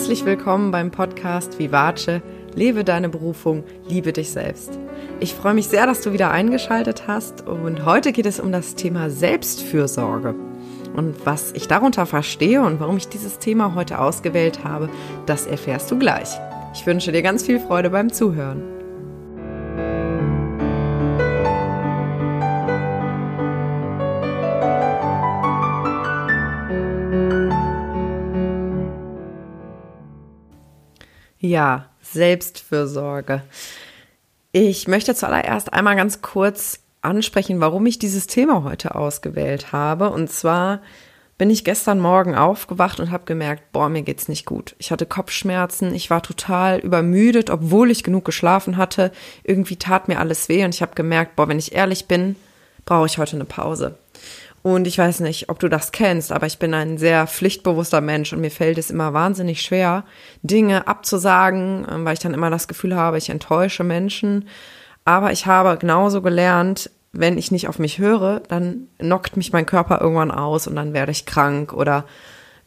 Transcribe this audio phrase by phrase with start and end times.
[0.00, 2.22] Herzlich willkommen beim Podcast Vivace.
[2.54, 4.78] Lebe deine Berufung, liebe dich selbst.
[5.20, 8.76] Ich freue mich sehr, dass du wieder eingeschaltet hast und heute geht es um das
[8.76, 10.34] Thema Selbstfürsorge.
[10.96, 14.88] Und was ich darunter verstehe und warum ich dieses Thema heute ausgewählt habe,
[15.26, 16.30] das erfährst du gleich.
[16.72, 18.79] Ich wünsche dir ganz viel Freude beim Zuhören.
[31.50, 33.42] Ja, Selbstfürsorge.
[34.52, 40.10] Ich möchte zuallererst einmal ganz kurz ansprechen, warum ich dieses Thema heute ausgewählt habe.
[40.10, 40.80] Und zwar
[41.38, 44.76] bin ich gestern Morgen aufgewacht und habe gemerkt, boah, mir geht's nicht gut.
[44.78, 49.10] Ich hatte Kopfschmerzen, ich war total übermüdet, obwohl ich genug geschlafen hatte.
[49.42, 52.36] Irgendwie tat mir alles weh und ich habe gemerkt, boah, wenn ich ehrlich bin,
[52.84, 53.98] brauche ich heute eine Pause.
[54.62, 58.32] Und ich weiß nicht, ob du das kennst, aber ich bin ein sehr pflichtbewusster Mensch
[58.32, 60.04] und mir fällt es immer wahnsinnig schwer,
[60.42, 64.48] Dinge abzusagen, ähm, weil ich dann immer das Gefühl habe, ich enttäusche Menschen.
[65.04, 69.66] Aber ich habe genauso gelernt, wenn ich nicht auf mich höre, dann knockt mich mein
[69.66, 72.04] Körper irgendwann aus und dann werde ich krank oder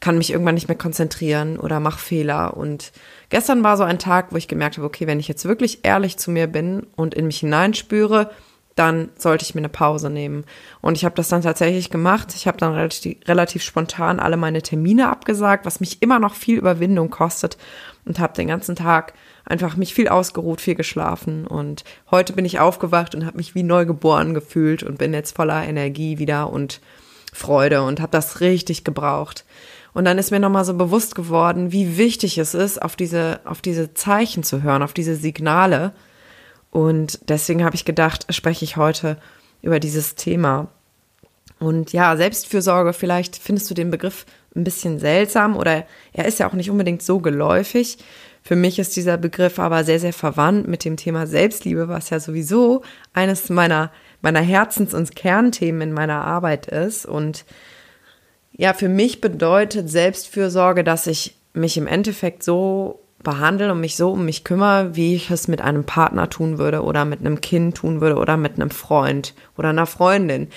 [0.00, 2.56] kann mich irgendwann nicht mehr konzentrieren oder mach Fehler.
[2.56, 2.92] Und
[3.30, 6.18] gestern war so ein Tag, wo ich gemerkt habe, okay, wenn ich jetzt wirklich ehrlich
[6.18, 8.30] zu mir bin und in mich hineinspüre,
[8.74, 10.44] dann sollte ich mir eine Pause nehmen.
[10.80, 12.34] Und ich habe das dann tatsächlich gemacht.
[12.34, 16.58] Ich habe dann relativ, relativ spontan alle meine Termine abgesagt, was mich immer noch viel
[16.58, 17.56] Überwindung kostet
[18.04, 19.14] und habe den ganzen Tag
[19.44, 23.62] einfach mich viel ausgeruht, viel geschlafen und heute bin ich aufgewacht und habe mich wie
[23.62, 26.80] neu geboren gefühlt und bin jetzt voller Energie wieder und
[27.32, 29.44] Freude und habe das richtig gebraucht.
[29.92, 33.60] Und dann ist mir nochmal so bewusst geworden, wie wichtig es ist, auf diese, auf
[33.60, 35.92] diese Zeichen zu hören, auf diese Signale,
[36.74, 39.16] und deswegen habe ich gedacht, spreche ich heute
[39.62, 40.66] über dieses Thema.
[41.60, 46.48] Und ja, Selbstfürsorge, vielleicht findest du den Begriff ein bisschen seltsam oder er ist ja
[46.48, 47.98] auch nicht unbedingt so geläufig.
[48.42, 52.18] Für mich ist dieser Begriff aber sehr, sehr verwandt mit dem Thema Selbstliebe, was ja
[52.18, 52.82] sowieso
[53.12, 57.06] eines meiner, meiner Herzens- und Kernthemen in meiner Arbeit ist.
[57.06, 57.44] Und
[58.50, 64.12] ja, für mich bedeutet Selbstfürsorge, dass ich mich im Endeffekt so behandle und mich so
[64.12, 67.76] um mich kümmere, wie ich es mit einem Partner tun würde oder mit einem Kind
[67.76, 70.48] tun würde oder mit einem Freund oder einer Freundin.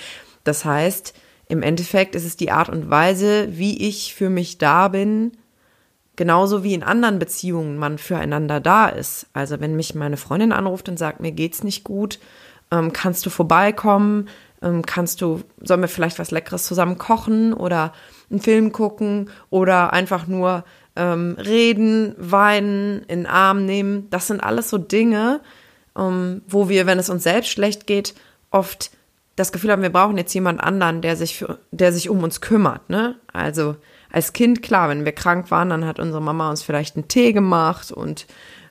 [0.44, 1.14] Das heißt,
[1.48, 5.32] im Endeffekt ist es die Art und Weise, wie ich für mich da bin,
[6.14, 9.26] genauso wie in anderen Beziehungen man füreinander da ist.
[9.32, 12.18] Also wenn mich meine Freundin anruft und sagt, mir geht's nicht gut,
[12.70, 14.28] ähm, kannst du vorbeikommen,
[14.62, 17.92] ähm, kannst du, sollen wir vielleicht was Leckeres zusammen kochen oder
[18.30, 20.64] einen Film gucken oder einfach nur
[20.98, 24.10] ähm, reden, weinen, in den Arm nehmen.
[24.10, 25.40] Das sind alles so Dinge,
[25.96, 28.14] ähm, wo wir, wenn es uns selbst schlecht geht,
[28.50, 28.90] oft
[29.36, 32.40] das Gefühl haben, wir brauchen jetzt jemand anderen, der sich für, der sich um uns
[32.40, 32.90] kümmert.
[32.90, 33.14] Ne?
[33.32, 33.76] Also
[34.10, 37.32] als Kind klar, wenn wir krank waren, dann hat unsere Mama uns vielleicht einen Tee
[37.32, 38.26] gemacht und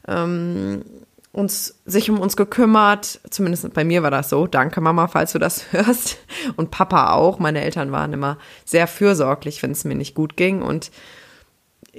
[0.08, 0.84] ähm,
[1.32, 3.22] uns sich um uns gekümmert.
[3.30, 4.48] Zumindest bei mir war das so.
[4.48, 6.18] Danke Mama, falls du das hörst
[6.58, 7.40] und Papa auch.
[7.40, 10.92] Meine Eltern waren immer sehr fürsorglich, wenn es mir nicht gut ging und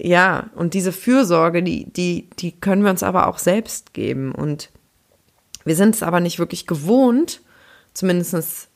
[0.01, 4.33] ja, und diese Fürsorge, die, die, die können wir uns aber auch selbst geben.
[4.33, 4.71] Und
[5.65, 7.41] wir sind es aber nicht wirklich gewohnt,
[7.95, 8.69] zumindest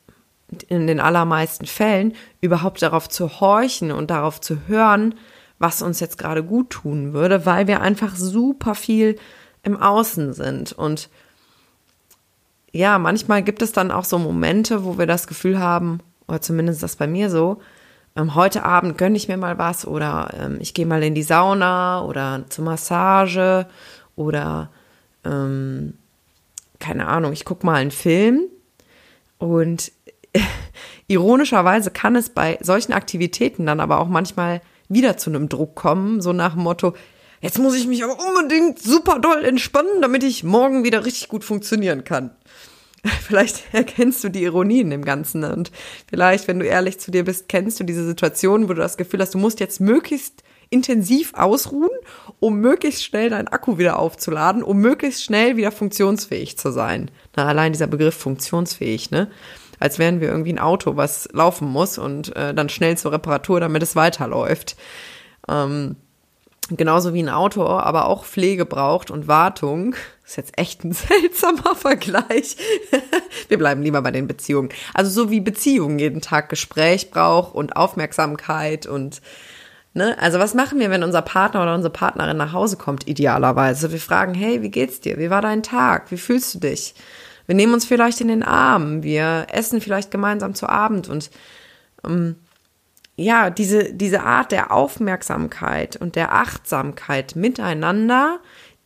[0.69, 5.15] in den allermeisten Fällen, überhaupt darauf zu horchen und darauf zu hören,
[5.59, 9.17] was uns jetzt gerade gut tun würde, weil wir einfach super viel
[9.63, 10.73] im Außen sind.
[10.73, 11.09] Und
[12.73, 16.83] ja, manchmal gibt es dann auch so Momente, wo wir das Gefühl haben, oder zumindest
[16.83, 17.61] das bei mir so,
[18.17, 21.23] ähm, heute Abend gönne ich mir mal was oder ähm, ich gehe mal in die
[21.23, 23.67] Sauna oder zur Massage
[24.17, 24.71] oder
[25.25, 25.95] ähm,
[26.79, 28.43] keine Ahnung, ich gucke mal einen Film
[29.39, 29.93] und
[31.07, 36.21] ironischerweise kann es bei solchen Aktivitäten dann aber auch manchmal wieder zu einem Druck kommen,
[36.21, 36.95] so nach dem Motto,
[37.41, 41.45] jetzt muss ich mich aber unbedingt super doll entspannen, damit ich morgen wieder richtig gut
[41.45, 42.31] funktionieren kann.
[43.21, 45.73] Vielleicht erkennst du die Ironie in dem Ganzen und
[46.09, 49.21] vielleicht, wenn du ehrlich zu dir bist, kennst du diese Situation, wo du das Gefühl
[49.21, 51.91] hast, du musst jetzt möglichst intensiv ausruhen,
[52.39, 57.11] um möglichst schnell deinen Akku wieder aufzuladen, um möglichst schnell wieder funktionsfähig zu sein.
[57.37, 59.31] Na, allein dieser Begriff funktionsfähig, ne?
[59.79, 63.59] Als wären wir irgendwie ein Auto, was laufen muss und äh, dann schnell zur Reparatur,
[63.59, 64.77] damit es weiterläuft.
[65.49, 65.97] Ähm,
[66.71, 69.95] genauso wie ein Auto, aber auch Pflege braucht und Wartung.
[70.25, 72.57] Ist jetzt echt ein seltsamer Vergleich.
[73.49, 74.71] Wir bleiben lieber bei den Beziehungen.
[74.95, 79.21] Also so wie Beziehungen jeden Tag Gespräch braucht und Aufmerksamkeit und
[79.95, 83.93] ne, also was machen wir, wenn unser Partner oder unsere Partnerin nach Hause kommt, idealerweise?
[83.93, 85.19] Wir fragen, hey, wie geht's dir?
[85.19, 86.11] Wie war dein Tag?
[86.11, 86.95] Wie fühlst du dich?
[87.47, 91.31] Wir nehmen uns vielleicht in den Arm, wir essen vielleicht gemeinsam zu Abend und
[92.05, 92.37] ähm,
[93.17, 98.41] ja, diese, diese Art der Aufmerksamkeit und der Achtsamkeit miteinander,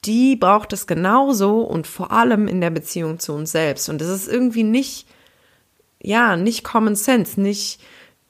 [0.05, 3.89] die braucht es genauso und vor allem in der Beziehung zu uns selbst.
[3.89, 5.07] Und das ist irgendwie nicht,
[6.01, 7.81] ja, nicht Common Sense, nicht,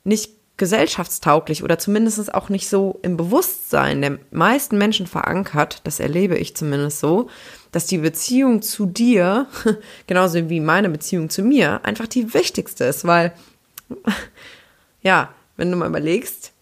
[0.05, 6.39] nicht gesellschaftstauglich oder zumindest auch nicht so im Bewusstsein der meisten Menschen verankert, das erlebe
[6.39, 7.29] ich zumindest so,
[7.73, 9.49] dass die Beziehung zu dir,
[10.07, 13.35] genauso wie meine Beziehung zu mir, einfach die wichtigste ist, weil,
[15.03, 16.53] ja, wenn du mal überlegst,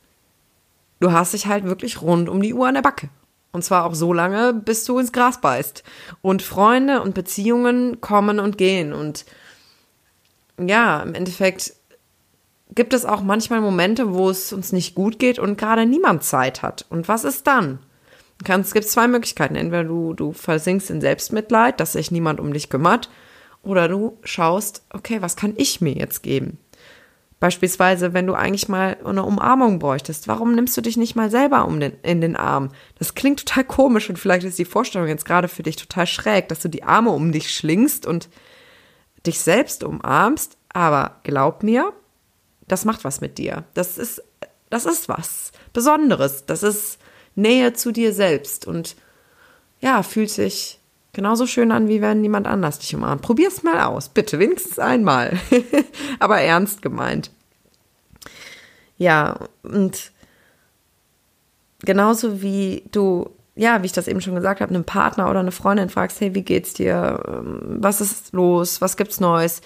[1.01, 3.09] du hast dich halt wirklich rund um die Uhr an der Backe.
[3.53, 5.85] Und zwar auch so lange, bis du ins Gras beißt.
[6.23, 8.93] Und Freunde und Beziehungen kommen und gehen.
[8.93, 9.25] Und
[10.59, 11.75] ja, im Endeffekt
[12.75, 16.63] gibt es auch manchmal Momente, wo es uns nicht gut geht und gerade niemand Zeit
[16.63, 16.85] hat.
[16.91, 17.79] Und was ist dann?
[18.47, 19.55] es gibt zwei Möglichkeiten.
[19.55, 23.09] Entweder du, du versinkst in Selbstmitleid, dass sich niemand um dich kümmert,
[23.63, 26.59] oder du schaust, okay, was kann ich mir jetzt geben?
[27.45, 31.67] Beispielsweise, wenn du eigentlich mal eine Umarmung bräuchtest, warum nimmst du dich nicht mal selber
[31.67, 32.71] um den, in den Arm?
[32.99, 36.49] Das klingt total komisch und vielleicht ist die Vorstellung jetzt gerade für dich total schräg,
[36.49, 38.31] dass du die Arme um dich schlingst und
[39.27, 40.57] dich selbst umarmst.
[40.71, 41.93] Aber glaub mir,
[42.67, 43.65] das macht was mit dir.
[43.75, 44.23] Das ist,
[44.71, 46.47] das ist was Besonderes.
[46.47, 46.99] Das ist
[47.35, 48.97] Nähe zu dir selbst und
[49.83, 50.81] ja, fühlt sich
[51.15, 53.23] genauso schön an, wie wenn niemand anders dich umarmt.
[53.23, 55.39] Probier's mal aus, bitte, wenigstens einmal.
[56.19, 57.31] Aber ernst gemeint.
[58.97, 60.13] Ja, und
[61.81, 65.53] genauso wie du, ja, wie ich das eben schon gesagt habe, einen Partner oder eine
[65.53, 67.21] Freundin fragst, hey, wie geht's dir?
[67.25, 68.81] Was ist los?
[68.81, 69.63] Was gibt's Neues?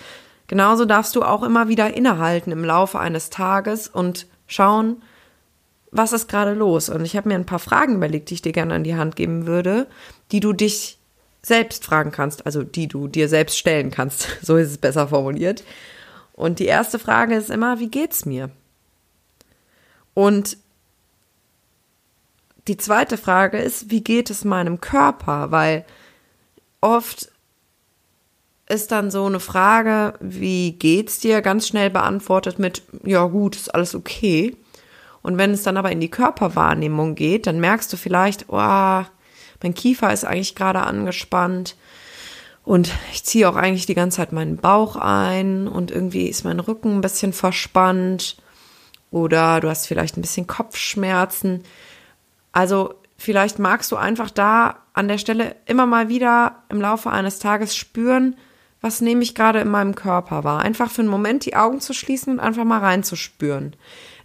[0.47, 5.03] Genauso darfst du auch immer wieder innehalten im Laufe eines Tages und schauen,
[5.91, 6.89] was ist gerade los?
[6.89, 9.17] Und ich habe mir ein paar Fragen überlegt, die ich dir gerne an die Hand
[9.17, 9.87] geben würde,
[10.33, 10.98] die du dich
[11.49, 14.29] selbst fragen kannst, also die du dir selbst stellen kannst.
[14.43, 15.65] So ist es besser formuliert.
[16.33, 18.51] Und die erste Frage ist immer, wie geht's mir?
[20.15, 20.57] Und
[22.69, 25.51] die zweite Frage ist, wie geht es meinem Körper?
[25.51, 25.85] Weil
[26.81, 27.31] oft
[28.69, 33.75] ist dann so eine Frage, wie geht's dir, ganz schnell beantwortet mit, ja gut, ist
[33.75, 34.55] alles okay.
[35.23, 39.05] Und wenn es dann aber in die Körperwahrnehmung geht, dann merkst du vielleicht, oh,
[39.63, 41.77] mein Kiefer ist eigentlich gerade angespannt
[42.65, 46.61] und ich ziehe auch eigentlich die ganze Zeit meinen Bauch ein und irgendwie ist mein
[46.61, 48.37] Rücken ein bisschen verspannt
[49.11, 51.63] oder du hast vielleicht ein bisschen Kopfschmerzen.
[52.53, 57.39] Also vielleicht magst du einfach da an der Stelle immer mal wieder im Laufe eines
[57.39, 58.37] Tages spüren,
[58.81, 60.61] was nehme ich gerade in meinem Körper wahr.
[60.61, 63.75] Einfach für einen Moment die Augen zu schließen und einfach mal reinzuspüren.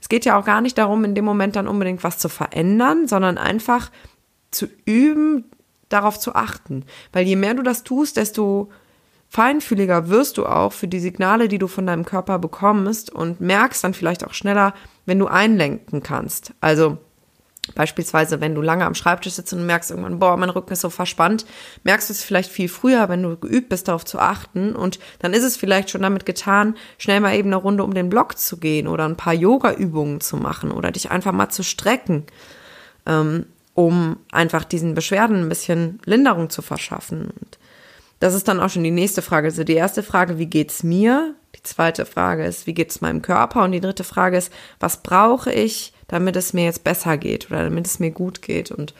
[0.01, 3.07] Es geht ja auch gar nicht darum, in dem Moment dann unbedingt was zu verändern,
[3.07, 3.89] sondern einfach
[4.53, 5.45] zu üben,
[5.89, 6.85] darauf zu achten.
[7.11, 8.69] Weil je mehr du das tust, desto
[9.29, 13.83] feinfühliger wirst du auch für die Signale, die du von deinem Körper bekommst und merkst
[13.83, 14.73] dann vielleicht auch schneller,
[15.05, 16.53] wenn du einlenken kannst.
[16.61, 16.99] Also
[17.75, 20.89] Beispielsweise, wenn du lange am Schreibtisch sitzt und merkst irgendwann, boah, mein Rücken ist so
[20.89, 21.45] verspannt,
[21.83, 24.75] merkst du es vielleicht viel früher, wenn du geübt bist, darauf zu achten.
[24.75, 28.09] Und dann ist es vielleicht schon damit getan, schnell mal eben eine Runde um den
[28.09, 32.25] Block zu gehen oder ein paar Yoga-Übungen zu machen oder dich einfach mal zu strecken,
[33.05, 37.31] ähm, um einfach diesen Beschwerden ein bisschen Linderung zu verschaffen.
[37.39, 37.57] Und
[38.19, 39.47] das ist dann auch schon die nächste Frage.
[39.47, 41.35] Also die erste Frage, wie geht's mir?
[41.55, 43.63] Die zweite Frage ist, wie geht's meinem Körper?
[43.63, 47.63] Und die dritte Frage ist, was brauche ich, damit es mir jetzt besser geht oder
[47.63, 48.71] damit es mir gut geht.
[48.71, 48.93] Und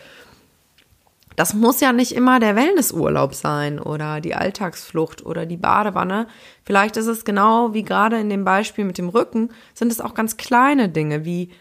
[1.36, 6.28] das muss ja nicht immer der Wellnessurlaub sein oder die Alltagsflucht oder die Badewanne.
[6.64, 10.14] Vielleicht ist es genau wie gerade in dem Beispiel mit dem Rücken, sind es auch
[10.14, 11.52] ganz kleine Dinge wie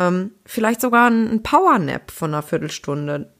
[0.00, 3.32] ähm, vielleicht sogar ein Powernap von einer Viertelstunde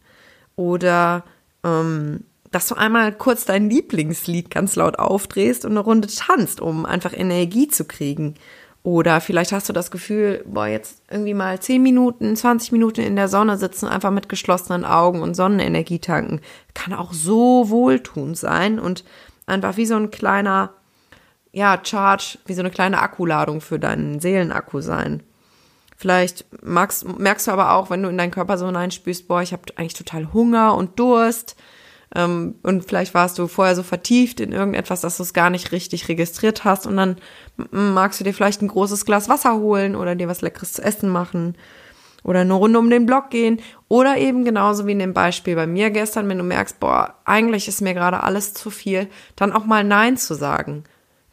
[0.54, 1.24] oder
[1.64, 6.84] ähm, dass du einmal kurz dein Lieblingslied ganz laut aufdrehst und eine Runde tanzt, um
[6.84, 8.34] einfach Energie zu kriegen.
[8.82, 13.14] Oder vielleicht hast du das Gefühl, boah, jetzt irgendwie mal 10 Minuten, 20 Minuten in
[13.14, 16.40] der Sonne sitzen, einfach mit geschlossenen Augen und Sonnenenergie tanken.
[16.74, 19.04] Kann auch so wohltuend sein und
[19.46, 20.74] einfach wie so ein kleiner,
[21.52, 25.22] ja, Charge, wie so eine kleine Akkuladung für deinen Seelenakku sein.
[26.00, 29.52] Vielleicht magst, merkst du aber auch, wenn du in deinen Körper so hineinspürst, boah, ich
[29.52, 31.56] habe eigentlich total Hunger und Durst.
[32.14, 35.72] Ähm, und vielleicht warst du vorher so vertieft in irgendetwas, dass du es gar nicht
[35.72, 36.86] richtig registriert hast.
[36.86, 37.16] Und dann
[37.70, 41.10] magst du dir vielleicht ein großes Glas Wasser holen oder dir was Leckeres zu essen
[41.10, 41.54] machen.
[42.24, 43.60] Oder eine Runde um den Block gehen.
[43.88, 47.68] Oder eben genauso wie in dem Beispiel bei mir gestern, wenn du merkst, boah, eigentlich
[47.68, 50.84] ist mir gerade alles zu viel, dann auch mal Nein zu sagen,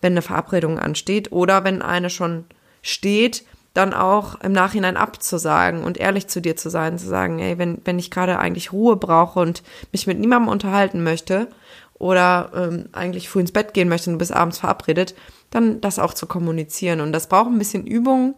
[0.01, 2.43] wenn eine Verabredung ansteht oder wenn eine schon
[2.81, 3.45] steht,
[3.77, 7.79] dann auch im Nachhinein abzusagen und ehrlich zu dir zu sein, zu sagen, ey, wenn,
[7.85, 11.47] wenn ich gerade eigentlich Ruhe brauche und mich mit niemandem unterhalten möchte
[11.93, 15.13] oder ähm, eigentlich früh ins Bett gehen möchte und du bist abends verabredet,
[15.51, 17.01] dann das auch zu kommunizieren.
[17.01, 18.35] Und das braucht ein bisschen Übung,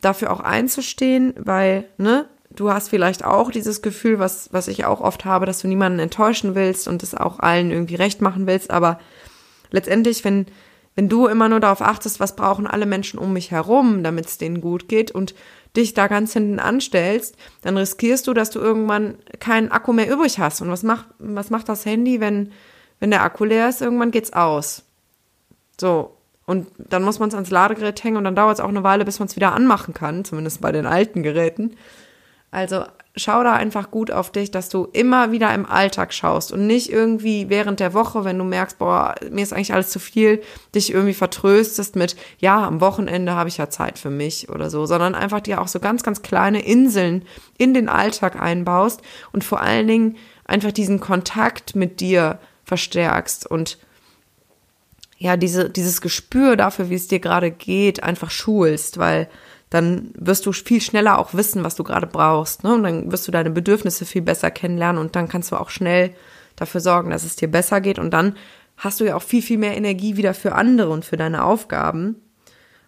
[0.00, 5.00] dafür auch einzustehen, weil, ne, du hast vielleicht auch dieses Gefühl, was, was ich auch
[5.00, 8.70] oft habe, dass du niemanden enttäuschen willst und es auch allen irgendwie recht machen willst,
[8.70, 9.00] aber
[9.72, 10.46] letztendlich, wenn,
[10.96, 14.38] wenn du immer nur darauf achtest, was brauchen alle Menschen um mich herum, damit es
[14.38, 15.34] denen gut geht und
[15.76, 20.38] dich da ganz hinten anstellst, dann riskierst du, dass du irgendwann keinen Akku mehr übrig
[20.38, 20.60] hast.
[20.60, 22.52] Und was macht, was macht das Handy, wenn,
[22.98, 23.80] wenn der Akku leer ist?
[23.80, 24.82] Irgendwann geht's aus.
[25.80, 26.16] So.
[26.44, 29.04] Und dann muss man es ans Ladegerät hängen und dann dauert es auch eine Weile,
[29.04, 31.76] bis man es wieder anmachen kann, zumindest bei den alten Geräten.
[32.50, 32.84] Also
[33.20, 36.90] schau da einfach gut auf dich, dass du immer wieder im Alltag schaust und nicht
[36.90, 40.42] irgendwie während der Woche, wenn du merkst, boah, mir ist eigentlich alles zu viel,
[40.74, 44.86] dich irgendwie vertröstest mit, ja, am Wochenende habe ich ja Zeit für mich oder so,
[44.86, 47.24] sondern einfach dir auch so ganz, ganz kleine Inseln
[47.58, 53.78] in den Alltag einbaust und vor allen Dingen einfach diesen Kontakt mit dir verstärkst und
[55.18, 59.28] ja, diese, dieses Gespür dafür, wie es dir gerade geht, einfach schulst, weil
[59.70, 62.64] dann wirst du viel schneller auch wissen, was du gerade brauchst.
[62.64, 62.74] Ne?
[62.74, 66.12] Und dann wirst du deine Bedürfnisse viel besser kennenlernen und dann kannst du auch schnell
[66.56, 68.00] dafür sorgen, dass es dir besser geht.
[68.00, 68.36] Und dann
[68.76, 72.16] hast du ja auch viel, viel mehr Energie wieder für andere und für deine Aufgaben.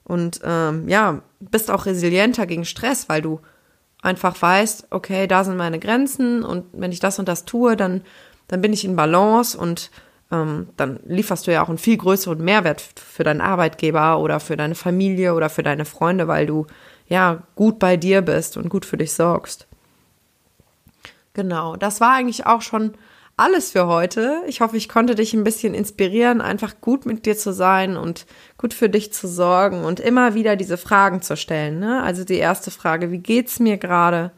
[0.03, 3.41] Und ähm, ja, bist auch resilienter gegen Stress, weil du
[4.03, 8.03] einfach weißt, okay, da sind meine Grenzen und wenn ich das und das tue, dann,
[8.49, 9.93] dann bin ich in Balance und
[10.33, 14.57] ähm, dann lieferst du ja auch einen viel größeren Mehrwert für deinen Arbeitgeber oder für
[14.57, 16.67] deine Familie oder für deine Freunde, weil du
[17.07, 19.67] ja gut bei dir bist und gut für dich sorgst.
[21.35, 22.93] Genau, das war eigentlich auch schon
[23.37, 24.43] alles für heute.
[24.47, 28.27] Ich hoffe, ich konnte dich ein bisschen inspirieren, einfach gut mit dir zu sein und
[28.59, 31.79] gut für dich zu sorgen und immer wieder diese Fragen zu stellen.
[31.79, 32.03] Ne?
[32.03, 34.33] Also die erste Frage, wie geht's mir gerade?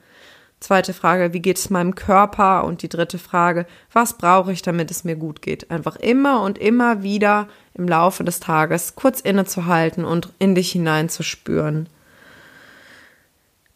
[0.64, 2.64] Zweite Frage, wie geht es meinem Körper?
[2.64, 5.70] Und die dritte Frage, was brauche ich, damit es mir gut geht?
[5.70, 11.86] Einfach immer und immer wieder im Laufe des Tages kurz innezuhalten und in dich hineinzuspüren.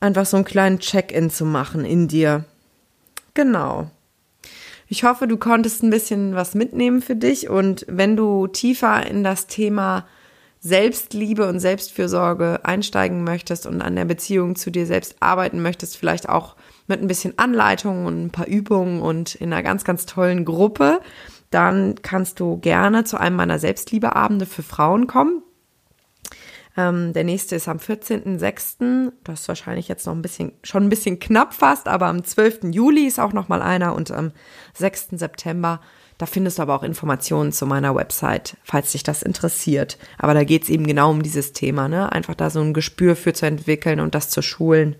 [0.01, 2.47] Einfach so einen kleinen Check-in zu machen in dir.
[3.35, 3.91] Genau.
[4.87, 9.25] Ich hoffe, du konntest ein bisschen was mitnehmen für dich und wenn du tiefer in
[9.25, 10.07] das Thema
[10.61, 16.31] Selbstliebe und Selbstfürsorge einsteigen möchtest und an der Beziehung zu dir selbst arbeiten möchtest, vielleicht
[16.31, 16.57] auch
[16.89, 21.01] mit ein bisschen Anleitung und ein paar Übungen und in einer ganz, ganz tollen Gruppe,
[21.51, 25.43] dann kannst du gerne zu einem meiner Selbstliebeabende für Frauen kommen.
[26.77, 29.13] Ähm, der nächste ist am 14.06.
[29.25, 32.73] Das ist wahrscheinlich jetzt noch ein bisschen, schon ein bisschen knapp fast, aber am 12.
[32.73, 34.33] Juli ist auch noch mal einer und am
[34.75, 35.09] 6.
[35.13, 35.81] September
[36.19, 39.99] da findest du aber auch Informationen zu meiner Website, falls dich das interessiert.
[40.19, 42.11] Aber da geht es eben genau um dieses Thema, ne?
[42.11, 44.97] Einfach da so ein Gespür für zu entwickeln und das zu schulen.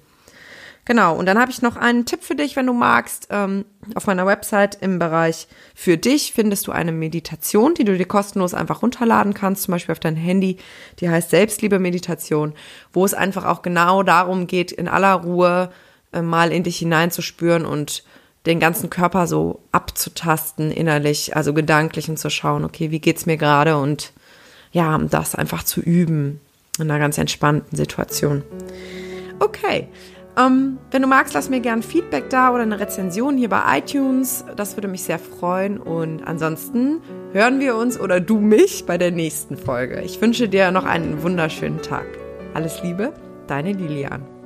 [0.89, 3.29] Genau, und dann habe ich noch einen Tipp für dich, wenn du magst.
[3.29, 8.07] Ähm, auf meiner Website im Bereich für dich findest du eine Meditation, die du dir
[8.07, 10.57] kostenlos einfach runterladen kannst, zum Beispiel auf dein Handy.
[11.01, 12.55] Die heißt Selbstliebe-Meditation,
[12.91, 15.71] wo es einfach auch genau darum geht, in aller Ruhe
[16.15, 18.03] äh, mal in dich hineinzuspüren und
[18.47, 23.37] den ganzen Körper so abzutasten innerlich, also gedanklich und zu schauen, okay, wie geht's mir
[23.37, 24.15] gerade und
[24.73, 26.41] ja, das einfach zu üben
[26.79, 28.43] in einer ganz entspannten Situation.
[29.39, 29.89] Okay,
[30.39, 34.45] ähm, wenn du magst, lass mir gerne Feedback da oder eine Rezension hier bei iTunes.
[34.57, 35.79] Das würde mich sehr freuen.
[35.79, 37.01] Und ansonsten
[37.33, 40.01] hören wir uns oder du mich bei der nächsten Folge.
[40.03, 42.07] Ich wünsche dir noch einen wunderschönen Tag.
[42.55, 43.13] Alles Liebe,
[43.47, 44.38] deine Lilian.